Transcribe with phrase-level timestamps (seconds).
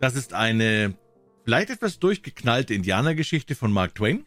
[0.00, 0.96] Das ist eine
[1.44, 4.26] vielleicht etwas durchgeknallte Indianergeschichte von Mark Twain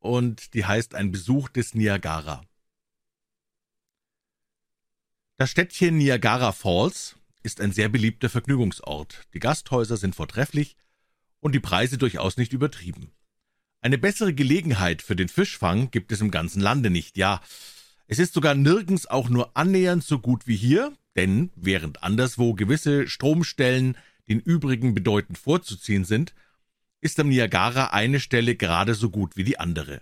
[0.00, 2.42] und die heißt Ein Besuch des Niagara.
[5.36, 7.14] Das Städtchen Niagara Falls
[7.44, 9.28] ist ein sehr beliebter Vergnügungsort.
[9.34, 10.76] Die Gasthäuser sind vortrefflich
[11.38, 13.12] und die Preise durchaus nicht übertrieben.
[13.80, 17.40] Eine bessere Gelegenheit für den Fischfang gibt es im ganzen Lande nicht, ja.
[18.08, 23.06] Es ist sogar nirgends auch nur annähernd so gut wie hier, denn während anderswo gewisse
[23.06, 23.96] Stromstellen
[24.28, 26.34] den übrigen bedeutend vorzuziehen sind,
[27.00, 30.00] ist am Niagara eine Stelle gerade so gut wie die andere.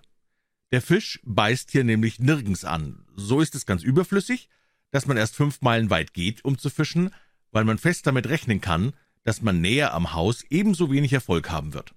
[0.73, 3.07] Der Fisch beißt hier nämlich nirgends an.
[3.17, 4.49] So ist es ganz überflüssig,
[4.91, 7.11] dass man erst fünf Meilen weit geht, um zu fischen,
[7.51, 8.93] weil man fest damit rechnen kann,
[9.23, 11.95] dass man näher am Haus ebenso wenig Erfolg haben wird.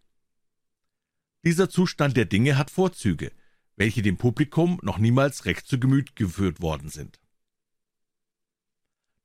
[1.43, 3.31] Dieser Zustand der Dinge hat Vorzüge,
[3.75, 7.19] welche dem Publikum noch niemals recht zu Gemüt geführt worden sind.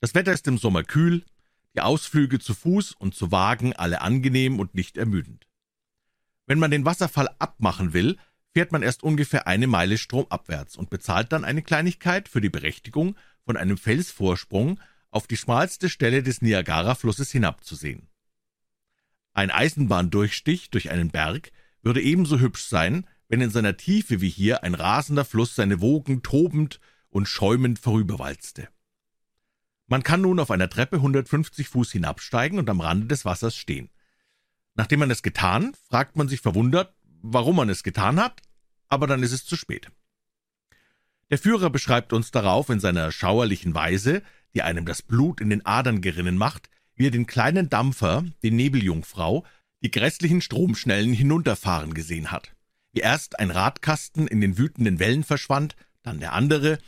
[0.01, 1.25] Das Wetter ist im Sommer kühl,
[1.75, 5.49] die Ausflüge zu Fuß und zu Wagen alle angenehm und nicht ermüdend.
[6.47, 8.19] Wenn man den Wasserfall abmachen will,
[8.53, 13.17] fährt man erst ungefähr eine Meile stromabwärts und bezahlt dann eine Kleinigkeit für die Berechtigung,
[13.45, 14.79] von einem Felsvorsprung
[15.11, 18.09] auf die schmalste Stelle des Niagara-Flusses hinabzusehen.
[19.33, 24.63] Ein Eisenbahndurchstich durch einen Berg würde ebenso hübsch sein, wenn in seiner Tiefe wie hier
[24.63, 28.69] ein rasender Fluss seine Wogen tobend und schäumend vorüberwalzte.
[29.93, 33.91] Man kann nun auf einer Treppe 150 Fuß hinabsteigen und am Rande des Wassers stehen.
[34.75, 38.41] Nachdem man es getan, fragt man sich verwundert, warum man es getan hat,
[38.89, 39.91] aber dann ist es zu spät.
[41.31, 44.23] Der Führer beschreibt uns darauf in seiner schauerlichen Weise,
[44.55, 48.51] die einem das Blut in den Adern gerinnen macht, wie er den kleinen Dampfer, die
[48.51, 49.45] Nebeljungfrau,
[49.83, 52.55] die grässlichen Stromschnellen hinunterfahren gesehen hat.
[52.93, 56.79] Wie erst ein Radkasten in den wütenden Wellen verschwand, dann der andere,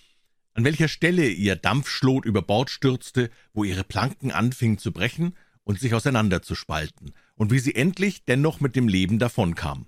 [0.55, 5.81] an welcher Stelle ihr Dampfschlot über Bord stürzte, wo ihre Planken anfingen zu brechen und
[5.81, 9.87] sich auseinanderzuspalten, und wie sie endlich dennoch mit dem Leben davonkam,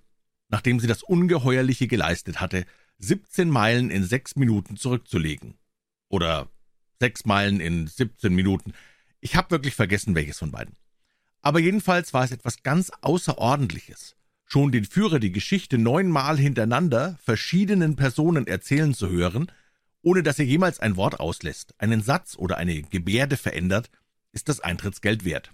[0.49, 2.67] nachdem sie das Ungeheuerliche geleistet hatte,
[2.99, 5.59] 17 Meilen in sechs Minuten zurückzulegen.
[6.09, 6.49] Oder
[6.99, 8.73] sechs Meilen in 17 Minuten.
[9.21, 10.77] Ich habe wirklich vergessen, welches von beiden.
[11.43, 17.95] Aber jedenfalls war es etwas ganz Außerordentliches, schon den Führer die Geschichte neunmal hintereinander verschiedenen
[17.97, 19.53] Personen erzählen zu hören,
[20.07, 23.91] ohne dass er jemals ein Wort auslässt, einen Satz oder eine Gebärde verändert,
[24.31, 25.53] ist das Eintrittsgeld wert.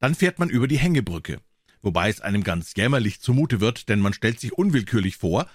[0.00, 1.42] Dann fährt man über die Hängebrücke,
[1.82, 5.46] wobei es einem ganz jämmerlich zumute wird, denn man stellt sich unwillkürlich vor,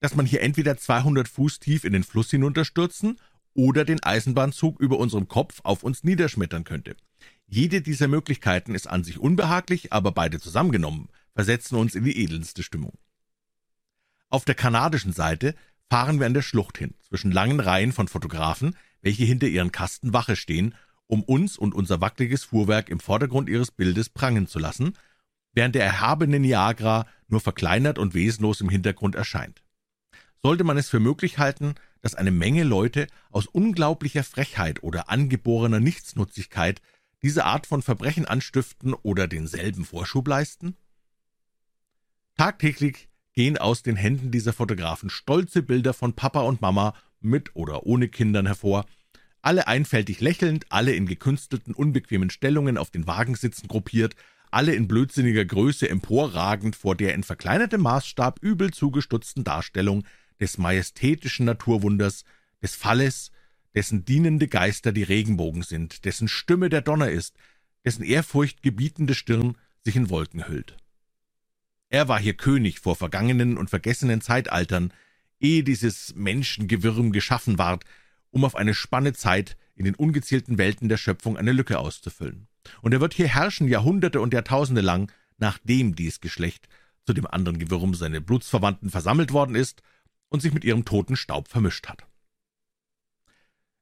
[0.00, 3.20] dass man hier entweder 200 Fuß tief in den Fluss hinunterstürzen
[3.52, 6.96] oder den Eisenbahnzug über unserem Kopf auf uns niederschmettern könnte.
[7.46, 12.62] Jede dieser Möglichkeiten ist an sich unbehaglich, aber beide zusammengenommen versetzen uns in die edelste
[12.62, 12.96] Stimmung.
[14.30, 15.54] Auf der kanadischen Seite
[15.90, 20.12] fahren wir an der Schlucht hin, zwischen langen Reihen von Fotografen, welche hinter ihren Kasten
[20.12, 20.74] Wache stehen,
[21.06, 24.96] um uns und unser wackeliges Fuhrwerk im Vordergrund ihres Bildes prangen zu lassen,
[25.52, 29.62] während der erhabene Niagara nur verkleinert und wesenlos im Hintergrund erscheint.
[30.42, 35.80] Sollte man es für möglich halten, dass eine Menge Leute aus unglaublicher Frechheit oder angeborener
[35.80, 36.82] Nichtsnutzigkeit
[37.22, 40.76] diese Art von Verbrechen anstiften oder denselben Vorschub leisten?
[42.36, 47.86] Tagtäglich gehen aus den Händen dieser Fotografen stolze Bilder von Papa und Mama mit oder
[47.86, 48.86] ohne Kindern hervor,
[49.42, 54.16] alle einfältig lächelnd, alle in gekünstelten, unbequemen Stellungen auf den Wagensitzen gruppiert,
[54.50, 60.04] alle in blödsinniger Größe emporragend vor der in verkleinertem Maßstab übel zugestutzten Darstellung
[60.40, 62.24] des majestätischen Naturwunders,
[62.62, 63.32] des Falles,
[63.74, 67.36] dessen dienende Geister die Regenbogen sind, dessen Stimme der Donner ist,
[67.84, 70.76] dessen ehrfurchtgebietende Stirn sich in Wolken hüllt.
[71.94, 74.92] Er war hier König vor vergangenen und vergessenen Zeitaltern,
[75.38, 77.84] ehe dieses Menschengewürm geschaffen ward,
[78.32, 82.48] um auf eine Spanne Zeit in den ungezählten Welten der Schöpfung eine Lücke auszufüllen.
[82.82, 86.66] Und er wird hier herrschen Jahrhunderte und Jahrtausende lang, nachdem dies Geschlecht
[87.06, 89.80] zu dem anderen Gewürm seine Blutsverwandten versammelt worden ist
[90.30, 92.08] und sich mit ihrem toten Staub vermischt hat.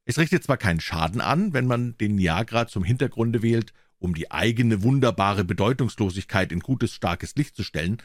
[0.05, 4.31] Es richtet zwar keinen Schaden an, wenn man den Niagara zum Hintergrunde wählt, um die
[4.31, 7.99] eigene wunderbare Bedeutungslosigkeit in gutes, starkes Licht zu stellen,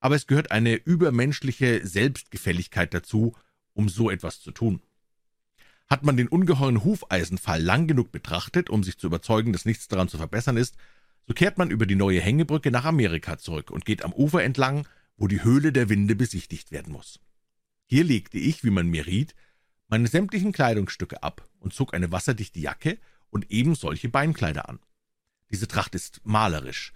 [0.00, 3.36] aber es gehört eine übermenschliche Selbstgefälligkeit dazu,
[3.74, 4.80] um so etwas zu tun.
[5.86, 10.08] Hat man den ungeheuren Hufeisenfall lang genug betrachtet, um sich zu überzeugen, dass nichts daran
[10.08, 10.76] zu verbessern ist,
[11.26, 14.88] so kehrt man über die neue Hängebrücke nach Amerika zurück und geht am Ufer entlang,
[15.16, 17.20] wo die Höhle der Winde besichtigt werden muss.
[17.86, 19.34] Hier legte ich, wie man mir riet,
[19.88, 22.98] meine sämtlichen Kleidungsstücke ab und zog eine wasserdichte Jacke
[23.28, 24.80] und eben solche Beinkleider an.
[25.50, 26.92] Diese Tracht ist malerisch,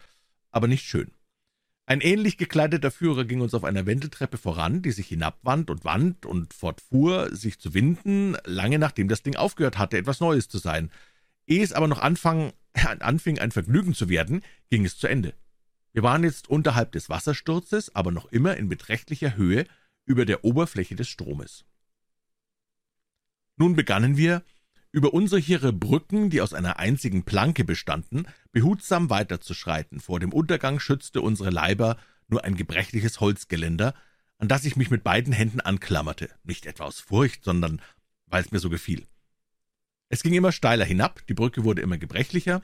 [0.50, 1.10] aber nicht schön.
[1.86, 6.26] Ein ähnlich gekleideter Führer ging uns auf einer Wendeltreppe voran, die sich hinabwand und wand
[6.26, 10.90] und fortfuhr, sich zu winden, lange nachdem das Ding aufgehört hatte, etwas Neues zu sein.
[11.46, 15.32] Ehe es aber noch anfangen, anfing ein Vergnügen zu werden, ging es zu Ende.
[15.94, 19.64] Wir waren jetzt unterhalb des Wassersturzes, aber noch immer in beträchtlicher Höhe
[20.04, 21.64] über der Oberfläche des Stromes.
[23.56, 24.42] Nun begannen wir,
[24.90, 30.00] über unsichere Brücken, die aus einer einzigen Planke bestanden, behutsam weiterzuschreiten.
[30.00, 31.96] Vor dem Untergang schützte unsere Leiber
[32.28, 33.94] nur ein gebrechliches Holzgeländer,
[34.38, 37.82] an das ich mich mit beiden Händen anklammerte, nicht etwa aus Furcht, sondern
[38.26, 39.06] weil es mir so gefiel.
[40.08, 42.62] Es ging immer steiler hinab, die Brücke wurde immer gebrechlicher,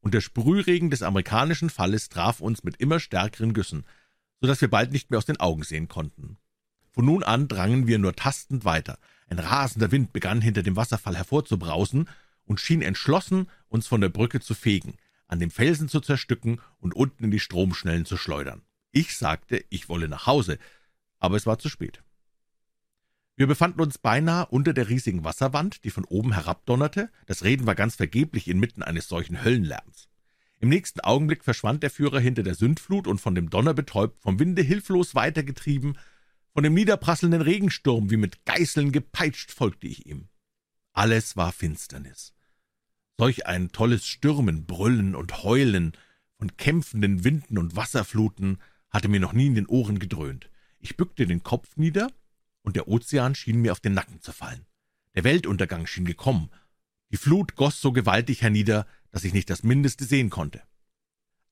[0.00, 3.84] und der Sprühregen des amerikanischen Falles traf uns mit immer stärkeren Güssen,
[4.40, 6.38] so dass wir bald nicht mehr aus den Augen sehen konnten.
[6.92, 8.98] Von nun an drangen wir nur tastend weiter.
[9.28, 12.08] Ein rasender Wind begann hinter dem Wasserfall hervorzubrausen
[12.44, 14.94] und schien entschlossen, uns von der Brücke zu fegen,
[15.26, 18.62] an dem Felsen zu zerstücken und unten in die Stromschnellen zu schleudern.
[18.92, 20.58] Ich sagte, ich wolle nach Hause,
[21.18, 22.02] aber es war zu spät.
[23.34, 27.10] Wir befanden uns beinahe unter der riesigen Wasserwand, die von oben herabdonnerte.
[27.26, 30.08] Das Reden war ganz vergeblich inmitten eines solchen Höllenlärms.
[30.58, 34.38] Im nächsten Augenblick verschwand der Führer hinter der Sündflut und von dem Donner betäubt, vom
[34.38, 35.98] Winde hilflos weitergetrieben,
[36.56, 40.28] von dem niederprasselnden Regensturm wie mit Geißeln gepeitscht folgte ich ihm.
[40.94, 42.32] Alles war Finsternis.
[43.18, 45.92] Solch ein tolles Stürmen, Brüllen und Heulen
[46.38, 48.56] von kämpfenden Winden und Wasserfluten
[48.88, 50.48] hatte mir noch nie in den Ohren gedröhnt.
[50.78, 52.10] Ich bückte den Kopf nieder,
[52.62, 54.64] und der Ozean schien mir auf den Nacken zu fallen.
[55.14, 56.48] Der Weltuntergang schien gekommen.
[57.12, 60.62] Die Flut goss so gewaltig hernieder, dass ich nicht das Mindeste sehen konnte.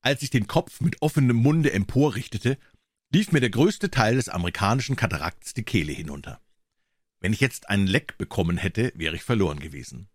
[0.01, 2.57] Als ich den Kopf mit offenem Munde emporrichtete,
[3.15, 6.41] lief mir der größte Teil des amerikanischen Katarakts die Kehle hinunter.
[7.21, 10.09] Wenn ich jetzt einen Leck bekommen hätte, wäre ich verloren gewesen.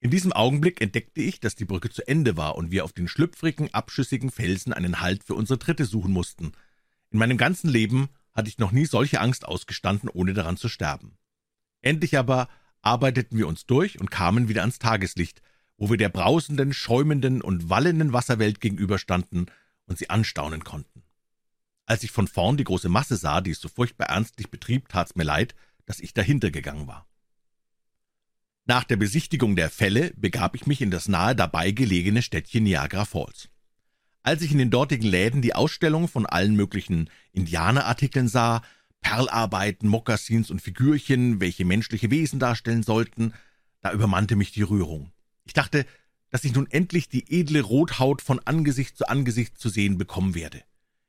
[0.00, 3.08] In diesem Augenblick entdeckte ich, dass die Brücke zu Ende war und wir auf den
[3.08, 6.52] schlüpfrigen, abschüssigen Felsen einen Halt für unsere Tritte suchen mussten.
[7.10, 11.16] In meinem ganzen Leben hatte ich noch nie solche Angst ausgestanden, ohne daran zu sterben.
[11.80, 12.50] Endlich aber
[12.82, 15.40] arbeiteten wir uns durch und kamen wieder ans Tageslicht,
[15.78, 19.46] wo wir der brausenden, schäumenden und wallenden Wasserwelt gegenüberstanden
[19.86, 21.04] und sie anstaunen konnten.
[21.88, 25.16] Als ich von vorn die große Masse sah, die es so furchtbar ernstlich betrieb, tat's
[25.16, 25.54] mir leid,
[25.86, 27.06] dass ich dahinter gegangen war.
[28.66, 33.06] Nach der Besichtigung der Fälle begab ich mich in das nahe dabei gelegene Städtchen Niagara
[33.06, 33.48] Falls.
[34.22, 38.60] Als ich in den dortigen Läden die Ausstellung von allen möglichen Indianerartikeln sah,
[39.00, 43.32] Perlarbeiten, Mokassins und Figürchen, welche menschliche Wesen darstellen sollten,
[43.80, 45.10] da übermannte mich die Rührung.
[45.44, 45.86] Ich dachte,
[46.28, 50.62] dass ich nun endlich die edle Rothaut von Angesicht zu Angesicht zu sehen bekommen werde.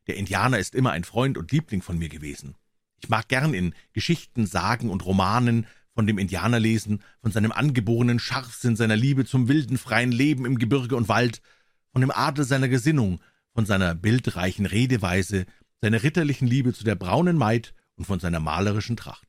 [0.09, 2.55] Der Indianer ist immer ein Freund und Liebling von mir gewesen.
[2.99, 8.17] Ich mag gern in Geschichten, Sagen und Romanen von dem Indianer lesen, von seinem angeborenen
[8.17, 11.43] Scharfsinn, seiner Liebe zum wilden, freien Leben im Gebirge und Wald,
[11.91, 13.21] von dem Adel seiner Gesinnung,
[13.53, 15.45] von seiner bildreichen Redeweise,
[15.79, 19.27] seiner ritterlichen Liebe zu der braunen Maid und von seiner malerischen Tracht.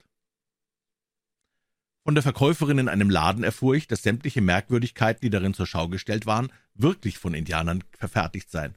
[2.04, 5.88] Von der Verkäuferin in einem Laden erfuhr ich, dass sämtliche Merkwürdigkeiten, die darin zur Schau
[5.88, 8.76] gestellt waren, wirklich von Indianern verfertigt seien.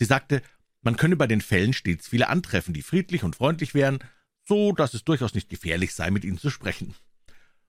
[0.00, 0.42] Sie sagte,
[0.84, 3.98] man könne bei den Fällen stets viele antreffen, die friedlich und freundlich wären,
[4.46, 6.94] so dass es durchaus nicht gefährlich sei, mit ihnen zu sprechen.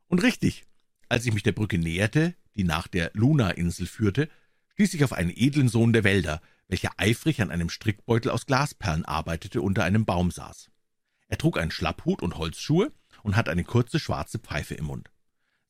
[0.07, 0.65] Und richtig,
[1.09, 4.29] als ich mich der Brücke näherte, die nach der Luna-Insel führte,
[4.73, 9.05] stieß ich auf einen edlen Sohn der Wälder, welcher eifrig an einem Strickbeutel aus Glasperlen
[9.05, 10.69] arbeitete, unter einem Baum saß.
[11.27, 12.91] Er trug einen Schlapphut und Holzschuhe
[13.23, 15.09] und hat eine kurze schwarze Pfeife im Mund.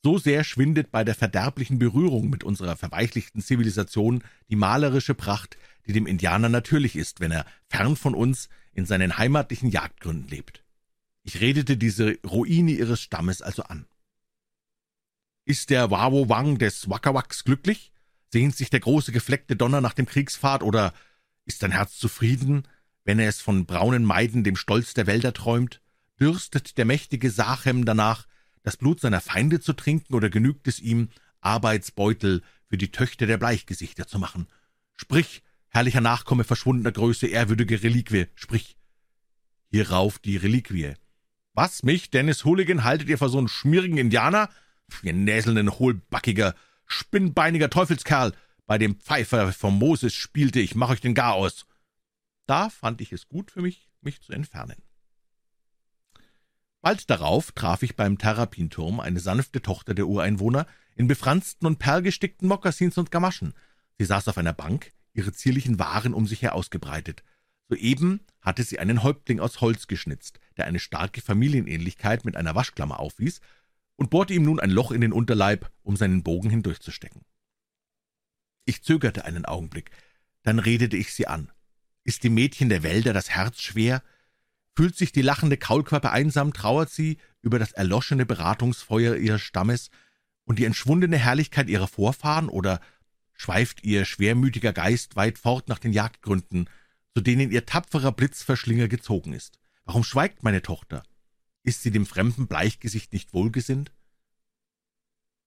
[0.04, 5.94] So sehr schwindet bei der verderblichen Berührung mit unserer verweichlichten Zivilisation die malerische Pracht, die
[5.94, 10.64] dem Indianer natürlich ist, wenn er fern von uns in seinen heimatlichen Jagdgründen lebt.
[11.24, 13.88] Ich redete diese Ruine ihres Stammes also an.
[15.46, 17.92] Ist der Wawo Wang des Wakawaks glücklich?
[18.32, 20.94] Sehnt sich der große gefleckte Donner nach dem Kriegspfad oder
[21.46, 22.68] ist dein Herz zufrieden,
[23.04, 25.82] wenn er es von braunen Maiden, dem Stolz der Wälder träumt?
[26.20, 28.26] Dürstet der mächtige Sachem danach,
[28.64, 31.10] das Blut seiner Feinde zu trinken, oder genügt es ihm,
[31.42, 34.48] Arbeitsbeutel für die Töchter der Bleichgesichter zu machen?
[34.96, 35.44] Sprich,
[35.76, 38.78] herrlicher Nachkomme verschwundener Größe, ehrwürdige Reliquie, sprich.
[39.70, 40.94] Hierauf die Reliquie.
[41.54, 44.50] Was, mich, Dennis Hooligan, haltet ihr für so einen schmierigen Indianer?
[45.04, 46.56] Ihr näselnden, hohlbackiger,
[46.86, 48.34] spinnbeiniger Teufelskerl,
[48.66, 51.66] bei dem Pfeifer vom Moses spielte ich, mach euch den Gar aus.
[52.48, 54.82] Da fand ich es gut für mich, mich zu entfernen.
[56.82, 62.48] Bald darauf traf ich beim Terrapinturm eine sanfte Tochter der Ureinwohner in befransten und perlgestickten
[62.48, 63.54] Mokassins und Gamaschen.
[63.98, 67.24] Sie saß auf einer Bank, ihre zierlichen Waren um sich her ausgebreitet.
[67.68, 73.00] Soeben hatte sie einen Häuptling aus Holz geschnitzt, der eine starke Familienähnlichkeit mit einer Waschklammer
[73.00, 73.42] aufwies,
[73.96, 77.24] und bohrte ihm nun ein Loch in den Unterleib, um seinen Bogen hindurchzustecken.
[78.66, 79.90] Ich zögerte einen Augenblick,
[80.44, 81.52] dann redete ich sie an.
[82.04, 84.04] Ist dem Mädchen der Wälder das Herz schwer?
[84.76, 89.90] Fühlt sich die lachende Kaulquappe einsam, trauert sie über das erloschene Beratungsfeuer ihres Stammes
[90.44, 92.82] und die entschwundene Herrlichkeit ihrer Vorfahren, oder
[93.36, 96.70] schweift Ihr schwermütiger Geist weit fort nach den Jagdgründen,
[97.14, 99.60] zu denen Ihr tapferer Blitzverschlinger gezogen ist.
[99.84, 101.04] Warum schweigt meine Tochter?
[101.64, 103.92] Ist sie dem fremden Bleichgesicht nicht wohlgesinnt?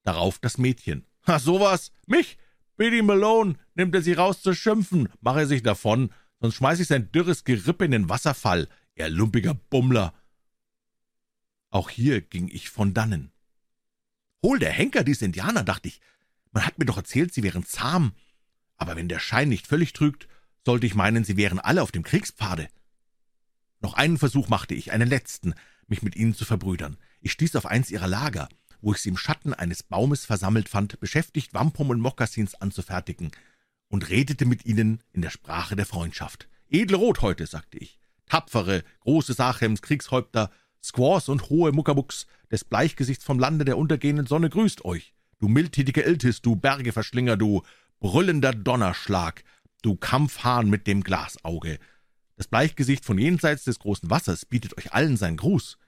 [0.05, 1.07] Darauf das Mädchen.
[1.27, 1.93] »Ha, sowas?
[2.07, 2.39] Mich?
[2.77, 6.87] Biddy Malone, nimmt er sie raus zu schimpfen, mach er sich davon, sonst schmeiß ich
[6.87, 10.15] sein dürres Gerippe in den Wasserfall, er lumpiger Bummler!«
[11.71, 13.33] Auch hier ging ich von dannen.
[14.43, 16.01] »Hol der Henker diese Indianer«, dachte ich.
[16.59, 18.15] »Man hat mir doch erzählt, sie wären zahm.
[18.79, 20.27] Aber wenn der Schein nicht völlig trügt,
[20.67, 22.67] sollte ich meinen, sie wären alle auf dem Kriegspfade.«
[23.81, 25.55] Noch einen Versuch machte ich, einen letzten,
[25.87, 26.97] mich mit ihnen zu verbrüdern.
[27.21, 28.49] Ich stieß auf eins ihrer Lager,
[28.81, 33.31] wo ich sie im Schatten eines Baumes versammelt fand, beschäftigt, Wampum und Mokassins anzufertigen,
[33.87, 36.49] und redete mit ihnen in der Sprache der Freundschaft.
[36.69, 40.51] »Edle Rothäute«, sagte ich, »tapfere, große Sachems, Kriegshäupter,
[40.83, 45.15] Squaws und hohe Muckabucks des Bleichgesichts vom Lande der untergehenden Sonne grüßt euch.
[45.41, 47.63] Du mildtätiger Iltis, du Bergeverschlinger, du
[48.01, 49.45] brüllender Donnerschlag,
[49.83, 51.79] du Kampfhahn mit dem Glasauge.
[52.37, 55.79] Das Bleichgesicht von jenseits des großen Wassers bietet euch allen seinen Gruß.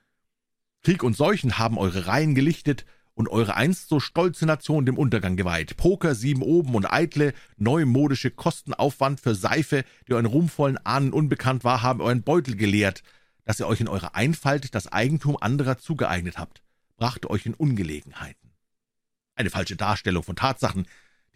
[0.83, 5.35] Krieg und Seuchen haben eure Reihen gelichtet und eure einst so stolze Nation dem Untergang
[5.35, 5.75] geweiht.
[5.75, 11.81] Poker, sieben oben und eitle, neumodische Kostenaufwand für Seife, die euren ruhmvollen Ahnen unbekannt war,
[11.81, 13.03] haben euren Beutel geleert,
[13.43, 16.61] dass ihr euch in eurer Einfalt das Eigentum anderer zugeeignet habt,
[16.95, 18.50] brachte euch in Ungelegenheiten.
[19.35, 20.85] Eine falsche Darstellung von Tatsachen,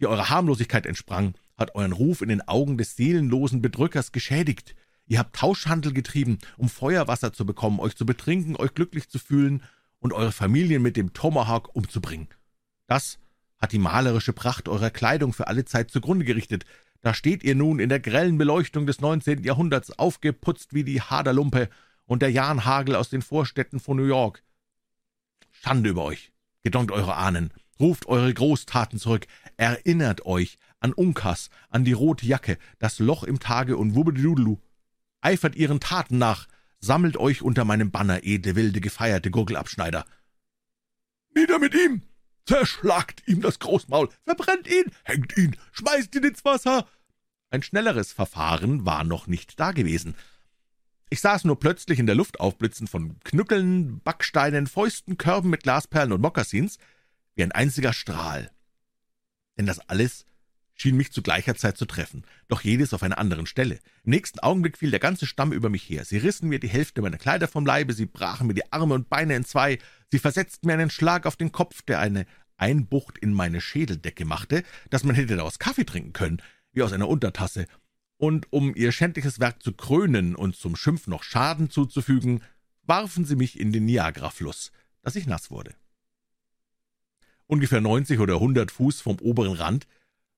[0.00, 4.74] die eurer Harmlosigkeit entsprang, hat euren Ruf in den Augen des seelenlosen Bedrückers geschädigt,
[5.08, 9.62] Ihr habt Tauschhandel getrieben, um Feuerwasser zu bekommen, euch zu betrinken, euch glücklich zu fühlen
[10.00, 12.28] und eure Familien mit dem Tomahawk umzubringen.
[12.86, 13.18] Das
[13.58, 16.66] hat die malerische Pracht eurer Kleidung für alle Zeit zugrunde gerichtet.
[17.02, 21.68] Da steht ihr nun in der grellen Beleuchtung des neunzehnten Jahrhunderts, aufgeputzt wie die Haderlumpe
[22.04, 24.42] und der Jahnhagel aus den Vorstädten von New York.
[25.52, 26.32] Schande über euch,
[26.64, 32.58] gedonkt eure Ahnen, ruft eure Großtaten zurück, erinnert euch an Unkas, an die rote Jacke,
[32.78, 34.58] das Loch im Tage und Wubbedudelu,
[35.20, 36.46] eifert ihren Taten nach,
[36.80, 40.04] sammelt euch unter meinem Banner, edle, wilde, gefeierte Gurgelabschneider.
[41.34, 42.02] Nieder mit ihm!
[42.46, 46.86] Zerschlagt ihm das Großmaul, verbrennt ihn, hängt ihn, schmeißt ihn ins Wasser!
[47.50, 50.14] Ein schnelleres Verfahren war noch nicht dagewesen.
[51.08, 55.62] Ich sah es nur plötzlich in der Luft aufblitzen von Knückeln, Backsteinen, Fäusten, Körben mit
[55.62, 56.78] Glasperlen und Mokassins,
[57.36, 58.50] wie ein einziger Strahl.
[59.56, 60.26] Denn das alles
[60.74, 63.78] schien mich zu gleicher Zeit zu treffen, doch jedes auf einer anderen Stelle.
[64.04, 66.04] Im nächsten Augenblick fiel der ganze Stamm über mich her.
[66.04, 69.08] Sie rissen mir die Hälfte meiner Kleider vom Leibe, sie brachen mir die Arme und
[69.08, 69.78] Beine in zwei,
[70.10, 72.26] sie versetzten mir einen Schlag auf den Kopf, der eine
[72.58, 77.08] Einbucht in meine Schädeldecke machte, dass man hätte daraus Kaffee trinken können, wie aus einer
[77.08, 77.66] Untertasse,
[78.18, 82.42] und um ihr schändliches Werk zu krönen und zum Schimpf noch Schaden zuzufügen,
[82.82, 85.74] warfen sie mich in den Niagarafluss, dass ich nass wurde.
[87.46, 89.86] Ungefähr neunzig oder hundert Fuß vom oberen Rand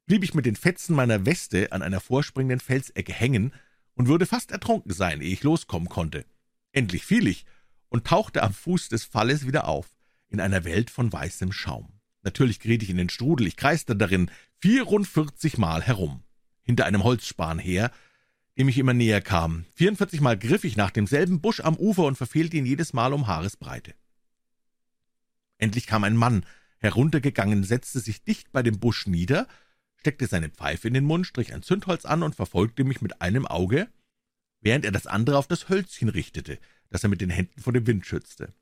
[0.06, 3.52] blieb ich mit den Fetzen meiner Weste an einer vorspringenden Felsecke hängen
[3.94, 6.24] und würde fast ertrunken sein, ehe ich loskommen konnte.
[6.72, 7.46] Endlich fiel ich
[7.88, 9.96] und tauchte am Fuß des Falles wieder auf,
[10.28, 11.92] in einer Welt von weißem Schaum.
[12.22, 16.22] Natürlich geriet ich in den Strudel, ich kreiste darin vierundvierzig Mal herum,
[16.62, 17.90] hinter einem Holzspan her,
[18.58, 19.64] dem ich immer näher kam.
[19.74, 23.26] Vierundvierzig Mal griff ich nach demselben Busch am Ufer und verfehlte ihn jedes Mal um
[23.26, 23.94] Haaresbreite.
[25.56, 26.44] Endlich kam ein Mann
[26.78, 29.46] heruntergegangen, setzte sich dicht bei dem Busch nieder
[29.98, 33.46] steckte seine Pfeife in den Mund, strich ein Zündholz an und verfolgte mich mit einem
[33.46, 33.88] Auge,
[34.60, 36.58] während er das andere auf das Hölzchen richtete,
[36.90, 38.54] das er mit den Händen vor dem Wind schützte.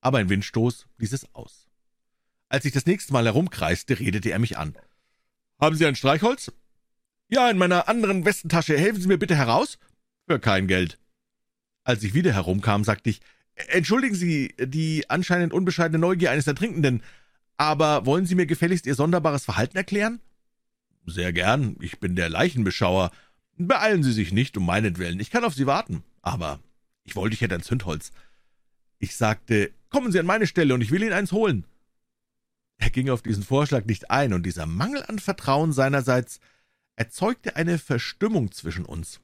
[0.00, 1.68] Aber ein Windstoß ließ es aus.
[2.48, 4.76] Als ich das nächste Mal herumkreiste, redete er mich an.
[5.60, 6.52] »Haben Sie ein Streichholz?«
[7.28, 8.78] »Ja, in meiner anderen Westentasche.
[8.78, 9.78] Helfen Sie mir bitte heraus?«
[10.26, 10.98] »Für kein Geld.«
[11.84, 13.20] Als ich wieder herumkam, sagte ich,
[13.54, 17.02] »Entschuldigen Sie die anscheinend unbescheidene Neugier eines Ertrinkenden,
[17.58, 20.20] aber wollen Sie mir gefälligst Ihr sonderbares Verhalten erklären?«
[21.04, 23.10] »Sehr gern, ich bin der Leichenbeschauer.
[23.56, 26.02] Beeilen Sie sich nicht um meinetwillen, ich kann auf Sie warten.
[26.22, 26.60] Aber
[27.04, 28.12] ich wollte, ich hätte ein Zündholz.«
[28.98, 31.64] Ich sagte, »Kommen Sie an meine Stelle, und ich will Ihnen eins holen.«
[32.78, 36.40] Er ging auf diesen Vorschlag nicht ein, und dieser Mangel an Vertrauen seinerseits
[36.94, 39.20] erzeugte eine Verstimmung zwischen uns.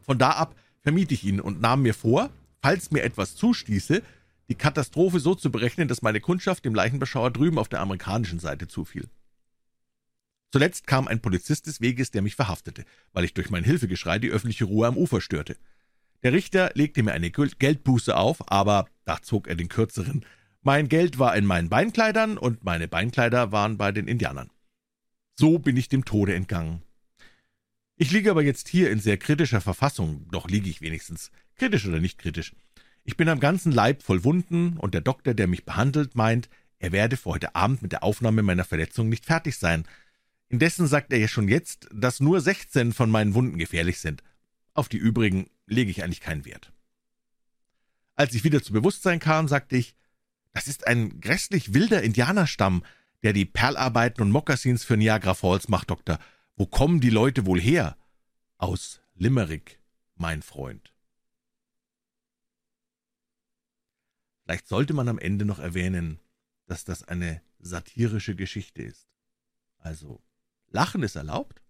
[0.00, 2.30] Von da ab vermied ich ihn und nahm mir vor,
[2.62, 4.02] falls mir etwas zustieße,
[4.48, 8.68] die Katastrophe so zu berechnen, dass meine Kundschaft dem Leichenbeschauer drüben auf der amerikanischen Seite
[8.68, 9.08] zufiel.
[10.52, 14.30] Zuletzt kam ein Polizist des Weges, der mich verhaftete, weil ich durch mein Hilfegeschrei die
[14.30, 15.56] öffentliche Ruhe am Ufer störte.
[16.22, 20.24] Der Richter legte mir eine Geldbuße auf, aber da zog er den kürzeren.
[20.62, 24.50] Mein Geld war in meinen Beinkleidern und meine Beinkleider waren bei den Indianern.
[25.38, 26.82] So bin ich dem Tode entgangen.
[27.96, 32.00] Ich liege aber jetzt hier in sehr kritischer Verfassung, doch liege ich wenigstens, kritisch oder
[32.00, 32.54] nicht kritisch.
[33.08, 36.90] Ich bin am ganzen Leib voll Wunden, und der Doktor, der mich behandelt, meint, er
[36.90, 39.86] werde vor heute Abend mit der Aufnahme meiner Verletzung nicht fertig sein,
[40.48, 44.22] Indessen sagt er ja schon jetzt, dass nur sechzehn von meinen Wunden gefährlich sind.
[44.74, 46.72] Auf die übrigen lege ich eigentlich keinen Wert.
[48.14, 49.94] Als ich wieder zu Bewusstsein kam, sagte ich,
[50.52, 52.84] das ist ein grässlich wilder Indianerstamm,
[53.22, 56.18] der die Perlarbeiten und Mokassins für Niagara Falls macht, Doktor.
[56.56, 57.96] Wo kommen die Leute wohl her?
[58.56, 59.80] Aus Limerick,
[60.16, 60.92] mein Freund.
[64.46, 66.20] Vielleicht sollte man am Ende noch erwähnen,
[66.66, 69.08] dass das eine satirische Geschichte ist.
[69.78, 70.22] Also,
[70.68, 71.64] Lachen ist erlaubt,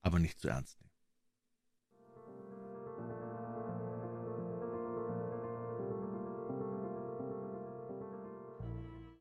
[0.00, 0.91] aber nicht zu ernst nehmen.